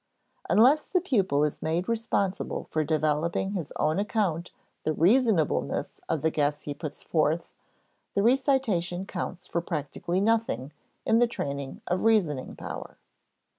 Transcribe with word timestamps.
Unless 0.49 0.89
the 0.89 0.99
pupil 0.99 1.43
is 1.43 1.61
made 1.61 1.87
responsible 1.87 2.63
for 2.71 2.83
developing 2.83 3.49
on 3.49 3.53
his 3.53 3.71
own 3.75 3.99
account 3.99 4.49
the 4.81 4.93
reasonableness 4.93 5.99
of 6.09 6.23
the 6.23 6.31
guess 6.31 6.63
he 6.63 6.73
puts 6.73 7.03
forth, 7.03 7.53
the 8.15 8.23
recitation 8.23 9.05
counts 9.05 9.45
for 9.45 9.61
practically 9.61 10.19
nothing 10.19 10.73
in 11.05 11.19
the 11.19 11.27
training 11.27 11.81
of 11.85 12.03
reasoning 12.03 12.55
power. 12.55 12.97